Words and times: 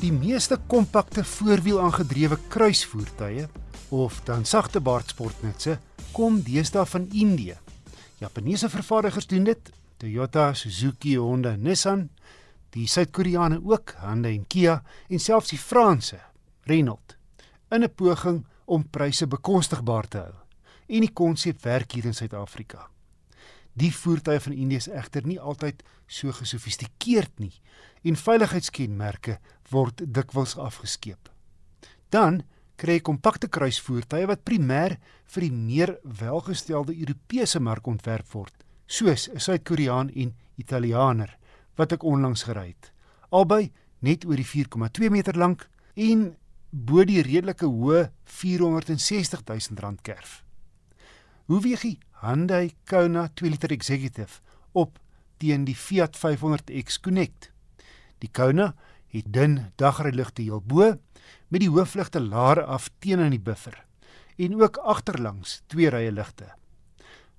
Die 0.00 0.12
meeste 0.12 0.56
kompakte 0.66 1.20
voorwiel-aangedrewe 1.28 2.38
kruisvoertuie 2.48 3.44
of 3.92 4.20
dan 4.24 4.46
sagte 4.48 4.80
baardsportnutse 4.80 5.74
kom 6.16 6.38
deesdae 6.40 6.86
van 6.88 7.08
Indië. 7.12 7.58
Japaneese 8.22 8.70
vervaardigers 8.72 9.26
doen 9.28 9.44
dit, 9.44 9.70
Toyota, 10.00 10.54
Suzuki, 10.54 11.18
Honda, 11.18 11.52
Nissan, 11.56 12.08
die 12.72 12.86
Suid-Koreane 12.88 13.60
ook, 13.60 13.92
Hyundai 14.00 14.38
en 14.38 14.46
Kia 14.48 14.78
en 15.08 15.20
selfs 15.20 15.52
die 15.52 15.60
Franse, 15.60 16.20
Renault, 16.64 17.16
in 17.68 17.84
'n 17.84 17.94
poging 17.94 18.46
om 18.64 18.88
pryse 18.88 19.26
bekostigbaar 19.26 20.08
te 20.08 20.18
hou. 20.18 20.34
En 20.88 21.00
die 21.00 21.12
konsep 21.12 21.62
werk 21.62 21.92
hier 21.92 22.04
in 22.04 22.14
Suid-Afrika. 22.14 22.89
Die 23.80 23.92
voertuie 23.94 24.40
van 24.44 24.52
Indië 24.52 24.76
is 24.76 24.88
egter 24.92 25.24
nie 25.24 25.38
altyd 25.40 25.82
so 26.04 26.32
gesofistikeerd 26.36 27.38
nie 27.40 27.54
en 28.04 28.18
veiligheidskenmerke 28.18 29.38
word 29.72 30.02
dikwels 30.04 30.56
afgeskeep. 30.60 31.30
Dan 32.12 32.42
kry 32.80 32.98
jy 32.98 33.04
kompakte 33.08 33.48
kruisvoertuie 33.48 34.28
wat 34.28 34.44
primêr 34.44 34.98
vir 35.32 35.46
die 35.46 35.52
meer 35.54 35.94
welgestelde 36.20 36.96
Europese 36.96 37.60
mark 37.60 37.88
ontwerp 37.88 38.28
word, 38.34 38.52
soos 38.86 39.28
'n 39.28 39.40
Suid-Koreaan 39.40 40.10
en 40.10 40.34
Italianer 40.56 41.38
wat 41.76 41.92
ek 41.92 42.04
onlangs 42.04 42.42
gery 42.42 42.68
het. 42.74 42.92
Albei 43.30 43.72
net 44.00 44.24
oor 44.24 44.36
die 44.36 44.44
4,2 44.44 45.10
meter 45.10 45.36
lank 45.36 45.68
en 45.94 46.36
bo 46.70 47.04
die 47.04 47.22
redelike 47.22 47.66
hoë 47.66 48.10
460 48.24 49.40
000 49.44 49.80
rand 49.80 50.02
kerf. 50.02 50.44
Hoe 51.46 51.60
weeg 51.60 51.80
die 51.80 51.98
Hyundai 52.20 52.74
Kona 52.84 53.30
2 53.32 53.48
liter 53.48 53.72
Executive 53.72 54.42
op 54.76 54.98
teen 55.40 55.62
die 55.64 55.76
Fiat 55.76 56.18
500X 56.20 57.00
Connect? 57.00 57.48
Die 58.20 58.28
Kona 58.28 58.74
het 59.14 59.30
dun 59.32 59.54
dagryligte 59.80 60.44
heel 60.44 60.60
bo 60.60 60.90
met 61.48 61.62
die 61.62 61.70
hoofligte 61.72 62.20
laer 62.20 62.60
af 62.68 62.90
teen 63.00 63.22
in 63.24 63.32
die 63.32 63.40
buffer 63.40 63.78
en 64.36 64.58
ook 64.60 64.76
agterlangs 64.84 65.62
twee 65.72 65.88
rye 65.88 66.12
ligte. 66.12 66.50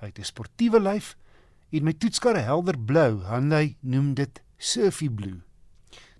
Hy 0.00 0.12
het 0.12 0.18
'n 0.18 0.28
sportiewe 0.28 0.80
lyf 0.80 1.16
en 1.72 1.84
my 1.84 1.92
toetskar 1.92 2.36
helder 2.36 2.76
blou, 2.78 3.24
Hyundai 3.24 3.76
noem 3.80 4.14
dit 4.14 4.42
surfy 4.58 5.08
blue. 5.08 5.40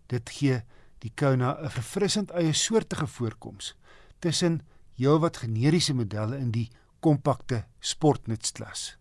Dit 0.09 0.31
gee 0.31 0.63
die 1.01 1.13
Kona 1.15 1.59
'n 1.61 1.71
verfrissend 1.71 2.31
eie 2.31 2.53
soortige 2.53 3.07
voorkoms 3.07 3.77
tussen 4.19 4.61
heelwat 4.97 5.37
generiese 5.37 5.95
modelle 5.95 6.39
in 6.39 6.51
die 6.51 6.71
kompakte 7.07 7.65
sportnutsklas. 7.79 8.97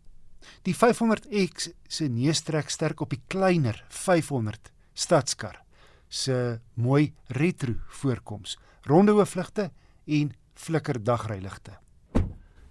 Die 0.66 0.76
500X 0.78 1.72
se 1.90 2.08
neustrek 2.12 2.70
sterk 2.70 3.02
op 3.02 3.14
die 3.14 3.22
kleiner 3.32 3.80
500 3.90 4.70
stadskar 4.94 5.64
se 6.08 6.60
mooi 6.78 7.14
retro 7.34 7.74
voorkoms, 8.02 8.60
ronde 8.86 9.16
hoofligte 9.18 9.72
en 10.06 10.32
flikker 10.54 11.02
dagryligte. 11.04 11.80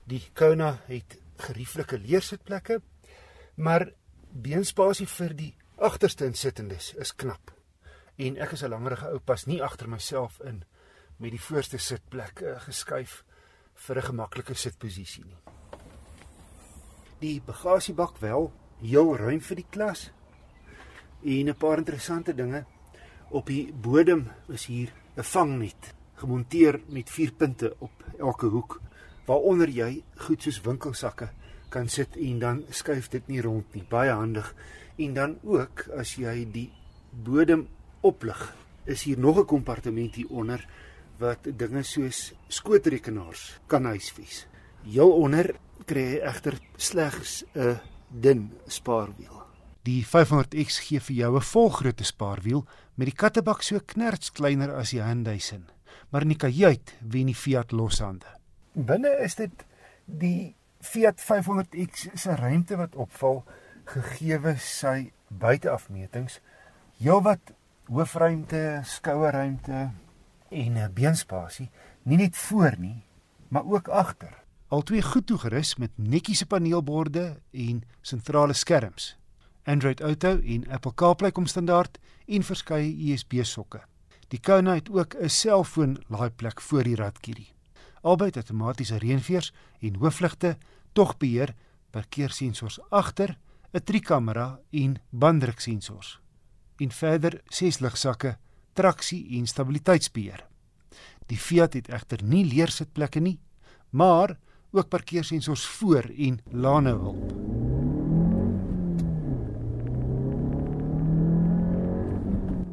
Die 0.07 0.23
Kona 0.39 0.77
het 0.87 1.19
gerieflike 1.49 1.99
leersitplekke, 1.99 2.79
maar 3.57 3.89
beenspasie 4.31 5.09
vir 5.11 5.35
die 5.35 5.51
agterste 5.83 6.29
insittendes 6.31 6.93
is 7.01 7.13
knap. 7.19 7.51
En 8.17 8.39
ek 8.39 8.53
is 8.53 8.63
'n 8.63 8.71
langerige 8.71 9.11
ou 9.11 9.19
pas 9.19 9.47
nie 9.47 9.63
agter 9.63 9.89
myself 9.89 10.41
in 10.45 10.63
met 11.19 11.31
die 11.31 11.41
voorste 11.41 11.79
sitplek 11.79 12.41
uh, 12.41 12.61
geskuif 12.61 13.25
vir 13.75 13.97
'n 13.97 14.03
gemaklike 14.03 14.55
sitposisie 14.55 15.25
nie. 15.25 15.39
Die 17.21 17.41
bagasiebak 17.41 18.19
wel 18.21 18.53
heel 18.81 19.17
ruim 19.17 19.41
vir 19.41 19.57
die 19.57 19.67
klas. 19.71 20.11
En 21.23 21.49
'n 21.49 21.55
paar 21.55 21.79
interessante 21.79 22.35
dinge 22.35 22.65
op 23.31 23.47
die 23.47 23.73
bodem 23.73 24.31
is 24.49 24.67
hier 24.67 24.93
'n 25.17 25.23
vangnet 25.23 25.95
gemonteer 26.15 26.81
met 26.89 27.11
vier 27.11 27.33
punte 27.33 27.75
op 27.79 28.05
elke 28.19 28.47
hoek 28.47 28.81
waaronder 29.27 29.69
jy 29.69 30.03
goed 30.27 30.43
soos 30.43 30.61
winkelsakke 30.61 31.29
kan 31.69 31.89
sit 31.89 32.17
en 32.17 32.39
dan 32.39 32.65
skuif 32.71 33.09
dit 33.09 33.29
nie 33.29 33.41
rond 33.41 33.75
nie 33.75 33.85
baie 33.91 34.13
handig 34.13 34.55
en 34.97 35.15
dan 35.15 35.39
ook 35.43 35.89
as 35.99 36.15
jy 36.21 36.45
die 36.53 36.71
bodem 37.11 37.67
oplig 38.01 38.55
is 38.85 39.03
hier 39.03 39.19
nog 39.19 39.39
'n 39.39 39.47
kompartement 39.47 40.15
hier 40.15 40.31
onder 40.31 40.67
wat 41.19 41.47
dinge 41.59 41.83
soos 41.83 42.33
skootrekenaars 42.49 43.61
kan 43.67 43.85
huisves 43.85 44.47
heel 44.85 45.13
onder 45.13 45.55
kry 45.87 46.07
jy 46.15 46.21
egter 46.33 46.59
slegs 46.77 47.45
'n 47.55 47.79
dun 48.09 48.51
spaarwiel 48.67 49.43
die 49.85 50.03
500X 50.03 50.81
gee 50.89 51.01
vir 51.01 51.17
jou 51.17 51.37
'n 51.37 51.51
volgrootte 51.53 52.05
spaarwiel 52.05 52.67
met 52.95 53.07
die 53.07 53.17
kattebak 53.23 53.63
so 53.63 53.81
knerts 53.81 54.31
kleiner 54.31 54.75
as 54.75 54.91
die 54.91 55.03
Hyundai 55.03 55.39
se 55.41 55.61
maar 56.15 56.23
in 56.23 56.31
die 56.35 56.39
kajuit 56.39 56.95
wen 57.01 57.27
die 57.27 57.35
Fiat 57.35 57.73
loshande. 57.75 58.29
Binne 58.75 59.11
is 59.25 59.35
dit 59.35 59.65
die 60.07 60.55
Fiat 60.85 61.19
500X 61.19 62.13
se 62.15 62.37
ruimte 62.39 62.77
wat 62.79 62.95
opval 62.95 63.43
gegeewe 63.91 64.55
sy 64.63 65.11
buiteafmetings. 65.29 66.39
Heelwat 67.03 67.55
hoofruimte, 67.91 68.83
skouerruimte 68.87 69.89
en 70.55 70.79
'n 70.79 70.93
beenspasie, 70.93 71.71
nie 72.03 72.17
net 72.17 72.37
voor 72.37 72.75
nie, 72.79 73.03
maar 73.49 73.65
ook 73.65 73.89
agter. 73.89 74.43
Albei 74.69 75.03
goed 75.03 75.27
toegerus 75.27 75.77
met 75.77 75.91
netjiese 75.95 76.47
paneelborde 76.47 77.41
en 77.51 77.83
sentrale 78.01 78.53
skerms. 78.53 79.17
Android 79.65 80.01
Auto 80.01 80.41
en 80.41 80.69
Apple 80.69 80.95
CarPlay 80.95 81.33
kom 81.33 81.47
standaard 81.47 81.99
en 82.27 82.43
verskeie 82.43 83.13
USB 83.13 83.43
sokke. 83.43 83.83
Die 84.29 84.41
Kona 84.41 84.75
het 84.75 84.91
ook 84.91 85.15
'n 85.15 85.29
selfoon 85.29 86.03
laaiplek 86.09 86.61
voor 86.61 86.83
die 86.83 86.97
radkierie. 86.97 87.53
Albei 88.01 88.27
het 88.27 88.37
outomatiese 88.37 88.97
reënveers 88.97 89.53
en 89.81 89.95
hoofligte, 89.95 90.57
tog 90.93 91.17
beheer, 91.17 91.55
parkeersensors 91.91 92.81
agter, 92.91 93.39
'n 93.73 93.83
trikamera 93.85 94.61
en 94.71 94.97
banddruksensors. 95.11 96.21
En 96.77 96.91
verder 96.91 97.41
ses 97.45 97.79
ligsakke, 97.79 98.37
traksie 98.75 99.39
en 99.39 99.47
stabiliteitsbeheer. 99.47 100.45
Die 101.31 101.39
Fiat 101.41 101.75
het 101.79 101.89
egter 101.89 102.23
nie 102.23 102.45
leersitplekke 102.45 103.21
nie, 103.21 103.39
maar 103.91 104.37
ook 104.75 104.89
parkeersensors 104.89 105.65
voor 105.79 106.11
en 106.19 106.41
lane 106.51 106.91
hulp. 106.91 107.33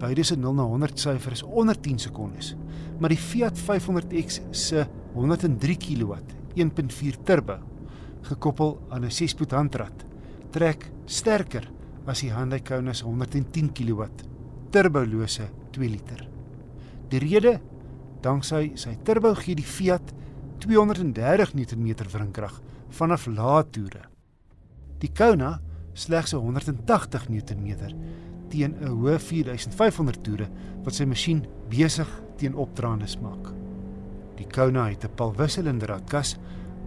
Beide 0.02 0.24
se 0.24 0.36
0 0.36 0.54
na 0.54 0.64
100 0.64 1.00
syfer 1.00 1.32
is 1.32 1.44
onder 1.44 1.80
10 1.80 2.00
sekondes. 2.00 2.56
Maar 3.00 3.14
die 3.14 3.18
Fiat 3.22 3.60
500X 3.60 4.42
se 4.52 4.88
103 5.14 5.78
kW 5.78 6.18
1.4 6.56 7.24
turbo 7.24 7.60
gekoppel 8.22 8.78
aan 8.90 9.06
'n 9.06 9.12
6-spoed 9.12 9.52
handrat 9.52 10.06
trek 10.52 10.92
sterker 11.06 11.70
as 12.06 12.22
die 12.22 12.32
Hyundai 12.34 12.62
Kona 12.62 12.94
se 12.94 13.06
110 13.06 13.72
kW 13.72 14.08
turbolose 14.70 15.48
2 15.72 15.90
liter. 15.90 16.28
Die 17.10 17.20
rede 17.20 17.60
danksy 18.22 18.74
sy 18.76 18.98
turbo 19.04 19.34
gee 19.36 19.56
die 19.56 19.68
Fiat 19.68 20.14
230 20.62 21.56
Nm 21.58 21.96
wrinkrag 22.14 22.62
vanaf 22.94 23.28
lae 23.28 23.64
toere. 23.74 24.06
Die 25.02 25.10
Kona 25.10 25.60
slegs 25.94 26.34
180 26.38 27.30
Nm 27.30 27.72
teen 28.52 28.76
'n 28.76 28.92
hoë 28.92 29.18
4500 29.20 30.24
toere 30.24 30.48
wat 30.84 30.94
sy 30.94 31.06
masjien 31.06 31.46
besig 31.70 32.08
teen 32.38 32.56
opdraandes 32.56 33.18
maak. 33.22 33.52
Die 34.38 34.48
Kona 34.48 34.90
het 34.90 35.04
'n 35.06 35.16
palwisselende 35.16 35.86
ratkas, 35.86 36.38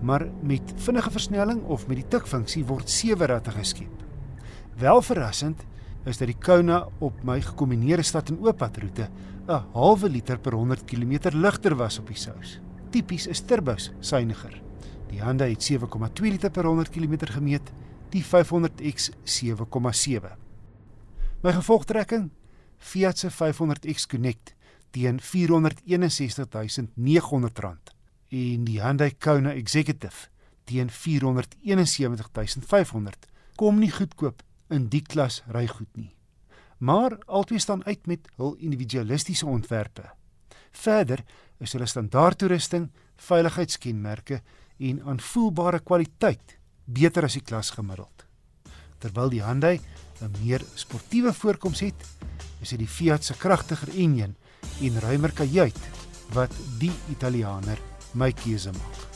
maar 0.03 0.29
met 0.43 0.73
vinnige 0.77 1.11
versnelling 1.11 1.63
of 1.65 1.89
met 1.89 1.97
die 1.97 2.09
tikfunksie 2.09 2.65
word 2.65 2.91
sewe 2.91 3.27
ratte 3.27 3.51
geskep. 3.51 4.05
Wel 4.77 5.03
verrassend 5.03 5.65
is 6.05 6.21
dat 6.21 6.29
die 6.29 6.39
Kona 6.39 6.85
op 7.01 7.23
my 7.25 7.41
gekombineerde 7.43 8.03
stad 8.05 8.29
en 8.29 8.39
ooppadroete 8.45 9.09
'n 9.49 9.63
halwe 9.73 10.09
liter 10.09 10.39
per 10.39 10.53
100 10.53 10.85
km 10.85 11.19
ligter 11.33 11.77
was 11.77 11.99
op 11.99 12.07
die 12.07 12.17
sous. 12.17 12.61
Tipies 12.91 13.27
is 13.27 13.41
turbos 13.41 13.93
suiwiger. 14.01 14.63
Die 15.09 15.23
Hyundai 15.23 15.51
het 15.51 15.63
7,2 15.63 16.31
liter 16.31 16.51
per 16.51 16.65
100 16.65 16.91
km 16.91 17.27
gemeet, 17.27 17.73
die 18.11 18.25
500X 18.25 19.11
7,7. 19.25 20.37
My 21.43 21.53
gevolgtrekking 21.53 22.31
Fiat 22.79 23.19
se 23.19 23.31
500X 23.31 24.07
Connect 24.07 24.55
teen 24.91 25.21
R461900 25.21 25.27
en 28.29 28.65
die 28.65 28.81
Hyundai 28.81 29.15
Kona 29.19 29.53
Executive 29.53 30.29
teen 30.65 30.91
R471500 30.91 33.19
kom 33.57 33.79
nie 33.79 33.91
goedkoop 33.91 34.43
in 34.75 34.89
die 34.93 35.03
klas 35.03 35.43
rygoed 35.55 35.91
nie. 35.97 36.13
Maar 36.79 37.17
albei 37.27 37.59
staan 37.59 37.85
uit 37.87 38.07
met 38.07 38.29
hul 38.37 38.57
individualistiese 38.59 39.47
ontwerpe. 39.47 40.11
Verder 40.75 41.23
is 41.63 41.73
hulle 41.73 41.87
standaardtoerusting, 41.87 42.91
veiligheidskenmerke 43.17 44.41
en 44.79 45.01
aanvoelbare 45.03 45.81
kwaliteit 45.81 46.59
beter 46.85 47.25
as 47.25 47.39
die 47.39 47.45
klas 47.47 47.71
gemiddeld. 47.71 48.27
Terwyl 48.99 49.31
die 49.31 49.45
Hyundai 49.45 49.81
'n 50.21 50.35
meer 50.43 50.63
sportiewe 50.75 51.33
voorkoms 51.33 51.81
het, 51.81 52.01
is 52.61 52.69
dit 52.69 52.79
die 52.79 52.89
Fiat 52.89 53.25
se 53.25 53.35
kragtiger 53.35 53.89
enjin 53.89 54.37
en 54.81 55.01
ruimer 55.01 55.33
kajuit 55.33 55.81
wat 56.33 56.53
die 56.79 56.93
Italianer 57.11 57.79
my 58.15 58.33
keuse 58.33 58.73
maak. 58.73 59.14